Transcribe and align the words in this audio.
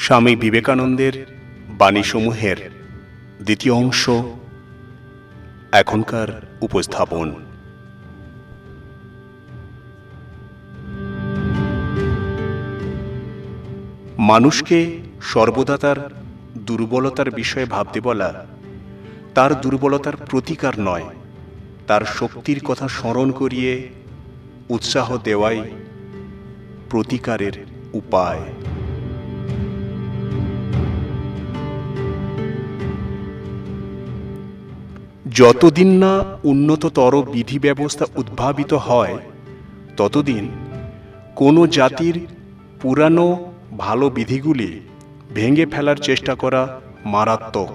স্বামী 0.00 0.36
বিবেকানন্দের 0.36 1.12
বাণীসমূহের 1.68 2.56
দ্বিতীয় 3.42 3.74
অংশ 3.74 4.10
এখনকার 5.72 6.28
উপস্থাপন। 6.60 7.34
মানুষকে 14.18 14.98
সর্বদা 15.22 15.76
তার 15.76 15.98
দুর্বলতার 16.58 17.30
বিষয়ে 17.30 17.64
ভাবতে 17.64 18.00
বলা 18.00 18.46
তার 19.34 19.60
দুর্বলতার 19.60 20.16
প্রতিকার 20.16 20.74
নয়, 20.80 21.06
তার 21.86 22.02
শক্তির 22.04 22.60
কথা 22.64 22.88
স্মরণ 22.88 23.30
করিয়ে 23.30 23.88
উৎসাহ 24.68 25.18
দেওয়াই 25.24 25.62
প্রতিকারের 26.90 27.52
উপায়। 27.92 28.42
যতদিন 35.40 35.90
না 35.98 36.24
উন্নততর 36.44 37.12
বিধি 37.32 37.58
ব্যবস্থা 37.58 38.04
উদ্ভাবিত 38.16 38.72
হয়, 38.74 39.18
ততদিন 39.96 40.48
কোনো 41.36 41.66
জাতির 41.66 42.26
পুরানো 42.80 43.52
ভালো 43.78 44.10
বিধিগুলি 44.10 44.80
ভেঙে 45.34 45.66
ফেলার 45.66 45.96
চেষ্টা 45.96 46.34
করা 46.34 46.80
মারাত্মক। 47.06 47.72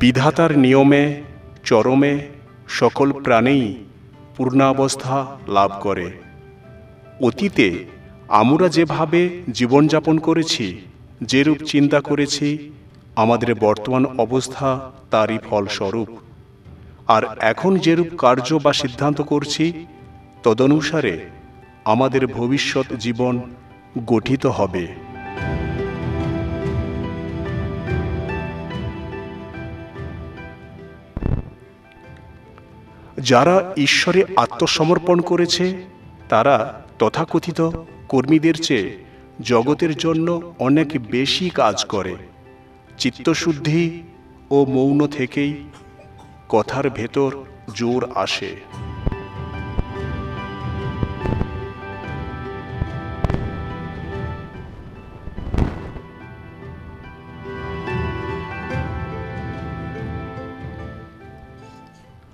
বিধাতার 0.00 0.58
নিয়মে, 0.58 1.22
চরমে 1.64 2.20
সকল 2.68 3.12
প্রাণেই 3.12 3.84
পূর্ণাবস্থা 4.36 5.16
লাভ 5.48 5.70
করে। 5.80 6.10
অতীতে 7.20 7.84
আমরা 8.28 8.68
যেভাবে 8.68 9.20
জীবনযাপন 9.50 10.18
করেছি 10.18 10.66
যেরূপ 11.22 11.56
চিন্তা 11.56 12.00
করেছি, 12.00 12.70
আমাদের 13.16 13.54
বর্তমান 13.54 14.06
অবস্থা 14.06 14.90
তারই 15.10 15.38
ফলস্বরূপ। 15.50 16.08
আর 17.08 17.22
এখন 17.40 17.76
যেরূপ 17.76 18.06
কার্য 18.18 18.58
বা 18.62 18.72
সিদ্ধান্ত 18.72 19.20
করছি, 19.20 19.86
তদনুসারে 20.42 21.30
আমাদের 21.84 22.26
ভবিষ্যৎ 22.26 22.86
জীবন 22.96 23.40
গঠিত 24.06 24.46
হবে। 24.46 24.86
যারা 33.18 33.74
ঈশ্বরে 33.76 34.24
আত্মসমর্পণ 34.36 35.20
করেছে, 35.20 35.82
তারা 36.28 36.82
তথাকথিত 36.98 37.70
কর্মীদের 38.08 38.54
চেয়ে 38.54 39.11
জগতের 39.40 39.94
জন্য 39.94 40.54
অনেক 40.58 41.10
বেশি 41.10 41.50
কাজ 41.50 41.84
করে। 41.84 42.16
চিত্তশুদ্ধি 42.98 44.02
ও 44.50 44.64
মৌন 44.64 45.06
থেকেই 45.06 45.64
কথার 46.48 46.90
ভেতর 46.90 47.30
জোর 47.74 48.08
আসে। 48.14 48.56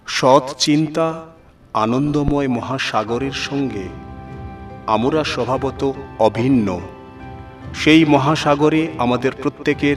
সৎ 0.06 0.55
চিন্তা 0.58 1.27
আনন্দময় 1.74 2.48
মহাসাগরের 2.48 3.33
সঙ্গে 3.33 4.08
আমরা 4.94 5.25
স্বভাবত 5.25 5.92
অভিন্ন। 6.19 6.81
সেই 7.74 8.05
মহাসাগরে 8.05 8.83
আমাদের 8.98 9.33
প্রত্যেকের 9.42 9.96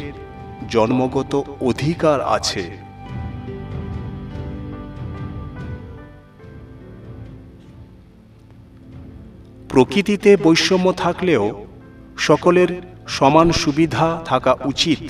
জন্মগত 0.69 1.33
অধিকার 1.61 2.21
আছে। 2.21 2.63
প্রকৃতিতে 9.69 10.37
বৈষম্য 10.43 10.93
থাকলেও 10.93 11.65
সকলের 12.17 12.81
সমান 13.07 13.51
সুবিধা 13.51 14.21
থাকা 14.25 14.55
উচিত। 14.65 15.03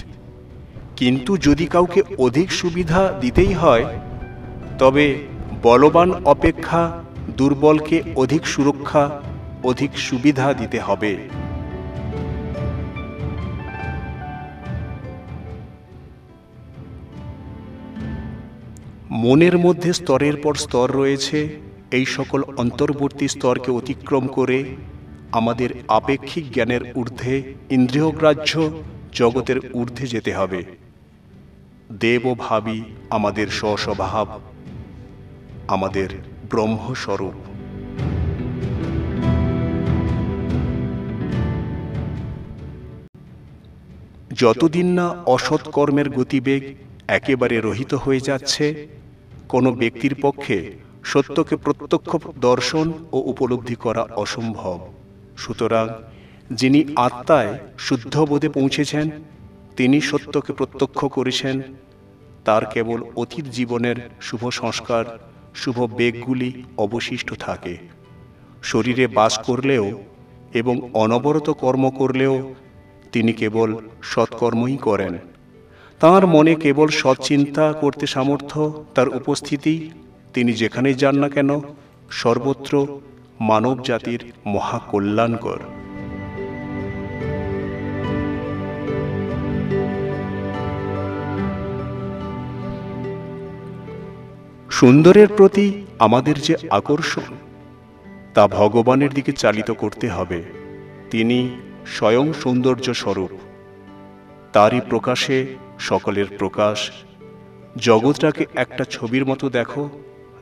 কিন্তু 0.98 1.38
যদি 1.38 1.66
কাউকে 1.66 2.02
অধিক 2.18 2.52
সুবিধা 2.52 3.14
দিতেই 3.22 3.54
হয়, 3.54 3.86
তবে 4.80 5.06
বলবান 5.64 6.10
অপেক্ষা 6.26 6.82
দুর্বলকে 7.38 7.98
অধিক 8.16 8.44
সুরক্ষা 8.48 9.04
অধিক 9.64 9.98
সুবিধা 9.98 10.54
দিতে 10.54 10.80
হবে। 10.80 11.30
মনের 19.12 19.58
মধ্যে 19.58 19.94
স্তরের 19.94 20.38
পর 20.38 20.56
স্তর 20.56 20.92
রয়েছে। 20.92 21.60
এই 21.92 22.06
সকল 22.06 22.44
অন্তর্বর্তী 22.58 23.28
স্তরকে 23.28 23.72
অতিক্রম 23.72 24.28
করে 24.28 24.76
আমাদের 25.32 25.70
আপেক্ষিক 25.88 26.52
জ্ঞানের 26.52 26.94
ঊর্ধ্বে 26.94 27.54
ইন্দ্রিয়গ্রাহ্য 27.70 28.72
জগতের 29.14 29.72
ঊর্ধ্বে 29.74 30.08
যেতে 30.08 30.34
হবে। 30.34 30.64
দেব 32.00 32.36
ভাবি 32.40 32.84
আমাদের 33.10 33.48
স্বস্বভাব 33.48 34.40
আমাদের 35.68 36.10
ব্রহ্মস্বরূপ। 36.50 37.51
যতদিন 44.44 44.88
না 45.00 45.08
অসৎ 45.36 45.64
কর্মের 45.76 46.08
গতিবেগ 46.10 46.62
একেবারে 47.18 47.56
রহিত 47.62 47.92
হয়ে 47.94 48.26
যাচ্ছে, 48.30 48.66
কোনো 49.50 49.70
ব্যক্তির 49.72 50.16
পক্ষে 50.22 50.58
সত্যকে 51.12 51.56
প্রত্যক্ষ 51.56 52.12
দর্শন 52.40 52.88
ও 53.12 53.18
উপলব্ধি 53.32 53.76
করা 53.76 54.04
অসম্ভব। 54.24 54.78
সুতরাং 55.38 55.86
যিনি 56.60 56.80
আত্মায় 57.08 57.52
শুদ্ধ 57.78 58.16
বোধে 58.30 58.50
পৌঁছেছেন, 58.50 59.06
তিনি 59.78 59.98
সত্যকে 60.02 60.52
প্রত্যক্ষ 60.54 61.00
করেছেন। 61.06 61.56
তার 62.46 62.64
কেবল 62.74 63.00
অতীত 63.16 63.46
জীবনের 63.58 63.98
শুভ 64.22 64.42
সংস্কার, 64.62 65.04
শুভ 65.62 65.78
বেগগুলি 65.98 66.50
অবশিষ্ট 66.78 67.30
থাকে। 67.46 67.74
শরীরে 68.70 69.06
বাস 69.18 69.34
করলেও 69.48 69.86
এবং 70.54 70.76
অনবরত 71.04 71.48
কর্ম 71.64 71.84
করলেও 72.00 72.36
তিনি 73.12 73.34
কেবল 73.34 73.76
সৎকর্মই 74.02 74.78
করেন। 74.78 75.18
তার 76.00 76.28
মনে 76.28 76.56
কেবল 76.56 76.88
সৎ 76.88 77.18
চিন্তা 77.22 77.74
করতে 77.74 78.08
সামর্থ্য, 78.08 78.86
তার 78.96 79.10
উপস্থিতি, 79.10 79.90
তিনি 80.34 80.54
যেখানেই 80.54 80.94
যান 80.94 81.16
না 81.16 81.30
কেন, 81.30 81.62
সর্বত্র 82.10 82.88
মানব 83.42 83.84
জাতির 83.84 84.34
মহাকল্যাণকর। 84.46 85.60
সুন্দরের 94.70 95.28
প্রতি 95.28 95.86
আমাদের 96.00 96.36
যে 96.42 96.56
আকর্ষণ, 96.70 97.36
তা 98.34 98.48
ভগবানের 98.48 99.10
দিকে 99.10 99.32
চালিত 99.32 99.72
করতে 99.72 100.10
হবে। 100.10 100.44
তিনি 101.12 101.62
স্বয়ং 101.86 102.34
সৌন্দর্য 102.34 102.94
স্বরূপ। 102.94 103.30
তারই 104.54 104.82
প্রকাশে 104.90 105.56
সকলের 105.80 106.26
প্রকাশ। 106.38 106.92
জগৎটাকে 107.78 108.46
একটা 108.56 108.84
ছবির 108.84 109.26
মতো 109.26 109.50
দেখো, 109.50 109.90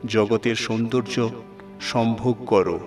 জগতের 0.06 0.54
সৌন্দর্য 0.54 1.28
সম্ভোগ 1.80 2.46
করো। 2.46 2.80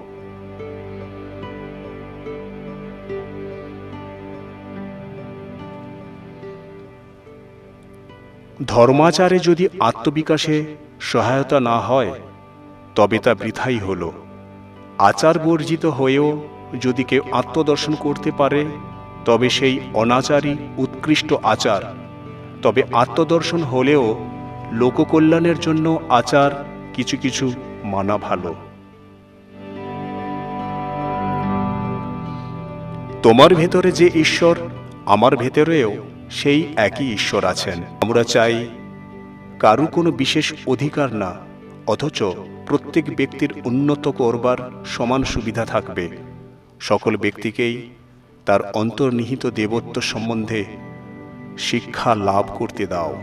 ধর্মাচারে 8.67 9.39
যদি 9.39 9.69
আত্মবিকাশে 9.79 10.75
সহায়তা 10.99 11.59
না 11.59 11.79
হয়, 11.79 12.19
তবে 12.95 13.17
তা 13.17 13.35
বৃথাই 13.35 13.77
হল। 13.77 14.11
আচার 14.97 15.39
বর্জিত 15.39 15.85
হয়েও 15.85 16.47
যদি 16.81 17.03
কেউ 17.03 17.23
আত্মদর্শন 17.31 17.95
করতে 17.95 18.31
পারে, 18.31 18.65
তবে 19.25 19.49
সেই 19.49 19.79
অনাচারই 19.93 20.55
উৎকৃষ্ট 20.77 21.33
আচার। 21.43 21.95
তবে 22.61 22.83
আত্মদর্শন 22.93 23.63
হলেও 23.63 24.25
লোককল্যাণের 24.71 25.59
জন্য 25.59 25.99
আচার 26.09 26.65
কিছু 26.93 27.17
কিছু 27.17 27.53
মানা 27.83 28.17
ভালো। 28.17 28.55
তোমার 33.23 33.55
ভেতরে 33.55 33.91
যে 33.91 34.09
ঈশ্বর, 34.15 34.57
আমার 35.05 35.37
ভেতরেও 35.37 35.93
সেই 36.29 36.67
একই 36.75 37.13
ঈশ্বর 37.13 37.45
আছেন। 37.45 37.83
আমরা 38.01 38.23
চাই 38.23 38.67
কারু 39.59 39.85
কোনো 39.85 40.11
বিশেষ 40.11 40.53
অধিকার 40.67 41.15
না, 41.15 41.35
অথচ 41.87 42.23
প্রত্যেক 42.67 43.15
ব্যক্তির 43.15 43.53
উন্নত 43.65 44.07
করবার 44.07 44.57
সমান 44.85 45.23
সুবিধা 45.23 45.65
থাকবে। 45.65 46.32
সকল 46.87 47.17
ব্যক্তিকেই 47.17 47.89
তার 48.45 48.61
অন্তর্নিহিত 48.73 49.45
দেবত্ব 49.45 50.01
সম্বন্ধে 50.01 50.65
শিক্ষা 51.57 52.15
লাভ 52.15 52.45
করতে 52.55 52.87
দাও। 52.87 53.21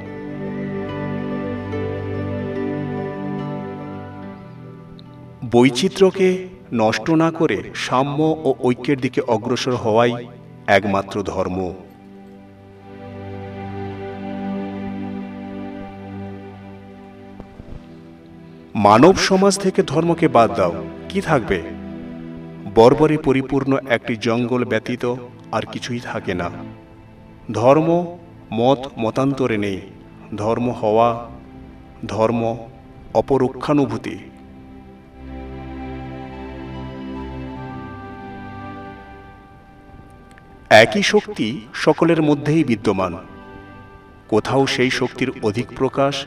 বৈচিত্র্যকে 5.53 6.49
নষ্ট 6.73 7.11
না 7.11 7.31
করে 7.31 7.59
সাম্য 7.75 8.37
ও 8.45 8.55
ঐক্যের 8.61 8.99
দিকে 9.01 9.21
অগ্রসর 9.21 9.75
হওয়াই 9.77 10.27
একমাত্র 10.67 11.23
ধর্ম। 11.23 11.75
মানব 18.75 19.15
সমাজ 19.17 19.59
থেকে 19.59 19.83
ধর্মকে 19.83 20.29
বাদ 20.29 20.51
দাও। 20.55 20.85
কি 21.09 21.21
থাকবে? 21.21 21.80
বর্বরে 22.75 23.19
পরিপূর্ণ 23.19 23.79
একটি 23.89 24.17
জঙ্গল 24.17 24.65
ব্যতীত 24.65 25.15
আর 25.53 25.63
কিছুই 25.63 26.01
থাকে 26.01 26.35
না। 26.35 26.51
ধর্ম, 27.53 28.19
মত 28.53 28.79
মতান্তরে 28.99 29.59
নেই। 29.59 29.81
ধর্ম 30.37 30.71
হওয়া, 30.71 31.31
ধর্ম 32.07 32.69
অপরক্ষানুভূতি। 33.15 34.19
একই 40.71 41.03
শক্তি 41.03 41.61
সকলের 41.75 42.23
মধ্যেই 42.23 42.65
বিদ্যমান। 42.65 43.17
কোথাও 44.29 44.67
সেই 44.67 44.91
শক্তির 44.91 45.33
অধিক 45.43 45.67
প্রকাশ, 45.77 46.27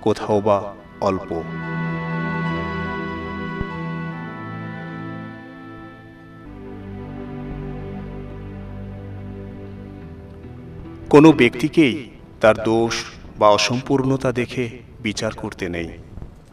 কোথাও 0.00 0.40
বা 0.40 0.74
অল্প। 1.00 1.42
কোনো 11.12 11.32
ব্যক্তিকেই 11.32 12.10
তার 12.40 12.56
দোষ 12.64 12.94
বা 13.38 13.48
অসম্পূর্ণতা 13.48 14.32
দেখে 14.32 14.64
বিচার 15.02 15.32
করতে 15.32 15.68
নেই। 15.68 15.88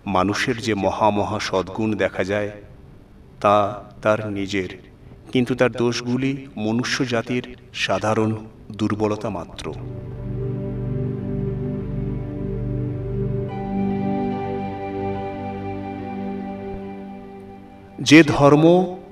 মানুষের 0.05 0.57
যে 0.57 0.73
মহা 0.73 1.09
মহা 1.09 1.39
সদ্গুণ 1.39 1.89
দেখা 1.93 2.23
যায়, 2.23 2.51
তা 3.41 3.55
তার 4.01 4.19
নিজের, 4.31 4.69
কিন্তু 5.31 5.55
তার 5.55 5.71
দোষগুলি 5.71 6.31
মনুষ্য 6.57 7.05
জাতির 7.05 7.55
সাধারণ 7.73 8.31
দুর্বলতা 8.71 9.29
মাত্র। 9.29 9.65
যে 17.99 18.23
ধর্ম 18.23 18.65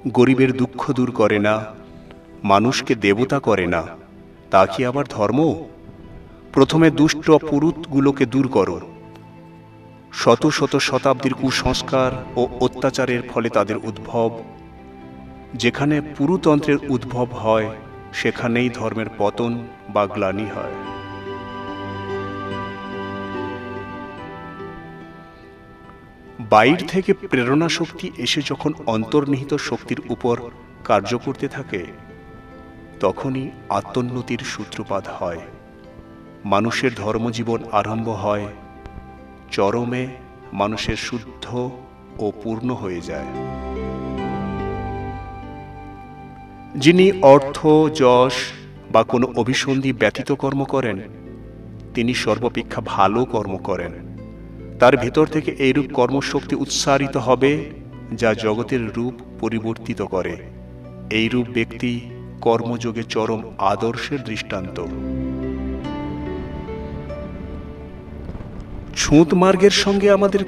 গরিবের 0.08 0.52
দুঃখ 0.58 0.82
দূর 0.92 1.12
করে 1.12 1.40
না, 1.40 1.56
মানুষকে 2.44 2.96
দেবতা 2.96 3.40
করে 3.40 3.68
না 3.68 3.84
তা 4.52 4.66
কি 4.66 4.86
আবার 4.86 5.06
ধর্ম? 5.10 5.66
প্রথমে 6.54 6.92
দুষ্ট 6.92 7.32
পুরুতগুলোকে 7.32 8.26
দূর 8.26 8.48
করো। 8.48 8.80
শত 10.14 10.48
শত 10.48 10.76
শতাব্দীর 10.76 11.34
কুসংস্কার 11.34 12.12
ও 12.36 12.48
অত্যাচারের 12.60 13.22
ফলে 13.30 13.50
তাদের 13.50 13.78
উদ্ভব। 13.78 14.32
যেখানে 15.54 16.02
পুরুতন্ত্রের 16.02 16.78
উদ্ভব 16.90 17.28
হয়, 17.30 17.70
সেখানেই 18.14 18.70
ধর্মের 18.70 19.06
পতন 19.18 19.68
বা 19.90 20.06
গ্লানি 20.06 20.46
হয়। 20.46 20.76
বাইর 26.40 26.88
থেকে 26.88 27.14
প্রেরণা 27.14 27.70
শক্তি 27.70 28.12
এসে 28.18 28.42
যখন 28.46 28.74
অন্তর্নিহিত 28.86 29.54
শক্তির 29.54 30.02
উপর 30.10 30.42
কার্য 30.84 31.18
করতে 31.18 31.48
থাকে 31.48 32.07
তখনই 33.00 33.52
আত্মোন্নতির 33.70 34.40
সূত্রপাত 34.40 35.08
হয়। 35.08 35.40
মানুষের 36.46 36.92
ধর্মজীবন 36.96 37.64
আরম্ভ 37.72 38.10
হয়, 38.10 38.46
চরমে 39.52 40.08
মানুষের 40.54 40.96
শুদ্ধ 40.96 41.70
ও 42.20 42.32
পূর্ণ 42.44 42.70
হয়ে 42.74 43.02
যায়। 43.02 43.26
যিনি 46.76 47.12
অর্থ, 47.22 47.68
যশ 47.94 48.34
বা 48.92 49.04
কোনো 49.04 49.28
অভিসন্ধি 49.36 49.94
ব্যতীত 49.94 50.32
কর্ম 50.32 50.64
করেন, 50.64 51.00
তিনি 51.94 52.14
সর্বাপেক্ষা 52.14 52.82
ভালো 52.86 53.26
কর্ম 53.26 53.58
করেন। 53.58 53.92
তার 54.80 54.98
ভেতর 54.98 55.26
থেকে 55.26 55.52
এইরূপ 55.52 55.86
কর্মশক্তি 55.94 56.56
উৎসারিত 56.56 57.18
হবে, 57.18 57.72
যা 58.14 58.34
জগতের 58.34 58.94
রূপ 58.94 59.14
পরিবর্তিত 59.40 60.02
করে। 60.02 60.38
এইরূপ 61.10 61.48
ব্যক্তি 61.54 62.00
কর্মযোগে 62.42 63.04
চরম 63.04 63.42
আদর্শের 63.58 64.24
দৃষ্টান্ত। 64.24 64.86
ছুঁত 68.96 69.34
মার্গের 69.34 69.70
সঙ্গে 69.70 70.12
আমাদের 70.12 70.40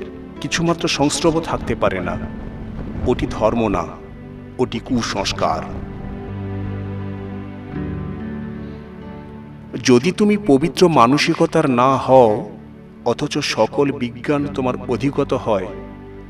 কিছুমাত্র 0.41 0.87
সংস্রব 0.87 1.41
থাকতে 1.41 1.75
পারে 1.75 1.99
না। 1.99 2.17
ওটি 3.07 3.27
ধর্ম 3.29 3.67
না, 3.67 3.87
ওটি 4.59 4.79
কুসংস্কার। 4.79 5.61
যদি 9.83 10.11
তুমি 10.11 10.37
পবিত্র 10.47 10.87
মানসিকতার 10.87 11.69
না 11.69 11.95
হও, 11.95 12.51
অথচ 13.05 13.37
সকল 13.37 13.91
বিজ্ঞান 13.91 14.47
তোমার 14.55 14.73
অধিগত 14.87 15.33
হয়, 15.33 15.67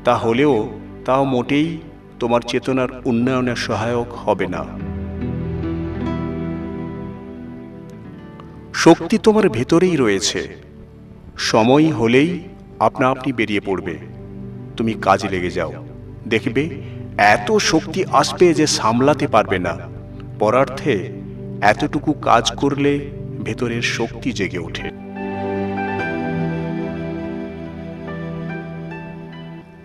তাহলেও 0.04 0.68
তাও 1.04 1.24
মোটেই 1.24 1.78
তোমার 2.18 2.40
চেতনার 2.40 2.88
উন্নয়নে 3.04 3.56
সহায়ক 3.56 4.12
হবে 4.12 4.46
না। 4.46 4.89
শক্তি 8.74 9.18
তোমার 9.18 9.48
ভেতরেই 9.48 9.96
রয়েছে। 9.96 10.56
সময় 11.38 11.92
হলেই 11.92 12.40
আপনা 12.78 13.08
আপনি 13.08 13.32
বেরিয়ে 13.32 13.60
পড়বে। 13.60 13.98
তুমি 14.76 14.94
কাজে 15.02 15.28
লেগে 15.28 15.50
যাও। 15.50 15.86
দেখবে, 16.28 16.82
এত 17.18 17.52
শক্তি 17.52 18.04
আসবে 18.04 18.54
যে 18.54 18.66
সামলাতে 18.66 19.26
পারবে 19.26 19.58
না। 19.58 19.78
পরার্থে 20.38 21.12
এতটুকু 21.60 22.12
কাজ 22.12 22.52
করলে 22.52 23.10
ভেতরের 23.44 23.82
শক্তি 23.82 24.32
জেগে 24.32 24.58
ওঠে। 24.58 24.90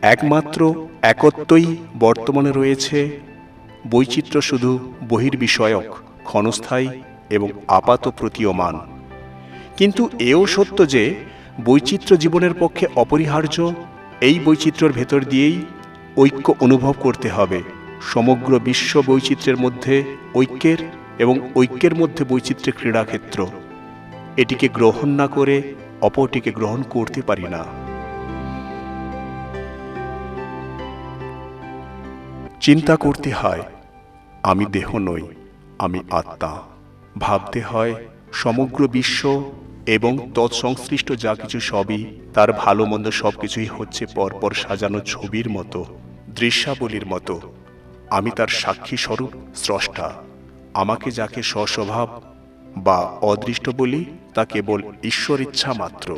একমাত্র 0.01 0.87
একত্বই 1.01 1.75
বর্তমানে 1.99 2.51
রয়েছে। 2.51 3.19
বৈচিত্র্য 3.91 4.41
শুধু 4.41 4.93
বহির্বিষয়ক, 5.09 5.95
ক্ষণস্থায়ী 6.23 7.01
এবং 7.29 7.49
আপাত 7.67 8.07
প্রতীয়মান। 8.07 8.79
কিন্তু 9.77 10.09
এও 10.19 10.45
সত্য 10.45 10.87
যে, 10.87 11.15
বৈচিত্র্য 11.65 12.17
জীবনের 12.17 12.51
পক্ষে 12.59 12.87
অপরিহার্য, 12.95 13.73
এই 14.21 14.39
বৈচিত্র্যের 14.45 14.91
ভেতর 14.91 15.23
দিয়েই 15.23 15.61
ঐক্য 16.17 16.53
অনুভব 16.59 16.93
করতে 16.99 17.29
হবে। 17.29 17.61
সমগ্র 18.01 18.59
বিশ্ব 18.59 19.03
বৈচিত্র্যের 19.07 19.57
মধ্যে 19.57 20.03
ঐক্যের 20.35 20.77
এবং 21.19 21.39
ঐক্যের 21.55 21.95
মধ্যে 21.95 22.25
বৈচিত্র্যের 22.25 22.73
ক্রীড়াক্ষেত্র। 22.79 23.47
এটিকে 24.37 24.67
গ্রহণ 24.67 25.09
না 25.09 25.27
করে 25.27 25.73
অপরটিকে 26.01 26.51
গ্রহণ 26.51 26.83
করতে 26.83 27.21
পারি 27.21 27.43
না। 27.43 27.65
চিন্তা 32.61 32.95
করতে 32.95 33.31
হয়, 33.31 33.61
আমি 34.43 34.65
দেহ 34.65 34.97
নই, 34.97 35.21
আমি 35.79 35.99
আত্মা। 36.11 36.74
ভাবতে 37.17 37.61
হয়, 37.61 37.95
সমগ্র 38.33 38.87
বিশ্ব 38.87 39.51
এবং 39.85 40.31
তৎসংশ্লিষ্ট 40.33 41.13
যা 41.13 41.35
কিছু 41.35 41.59
সবই 41.59 42.05
তার 42.33 42.53
ভালো 42.53 42.85
মন্দ 42.85 43.09
সব 43.09 43.31
কিছুই 43.41 43.65
হচ্ছে 43.65 44.05
পরপর 44.05 44.53
সাজানো 44.53 44.99
ছবির 44.99 45.49
মতো, 45.49 45.85
দৃশ্যাবলীর 46.29 47.05
মতো। 47.05 47.53
আমি 48.09 48.31
তার 48.31 48.47
সাক্ষী 48.47 48.97
স্বরূপ, 48.97 49.29
স্রষ্টা। 49.55 50.13
আমাকে 50.73 51.11
যাকে 51.11 51.43
স্বস্বভাব 51.43 52.21
বা 52.77 52.97
অদৃষ্ট 53.21 53.69
বলি, 53.69 54.05
তা 54.33 54.45
কেবল 54.45 54.81
ঈশ্বর 55.03 55.41
ইচ্ছা 55.41 55.73
মাত্র। 55.73 56.17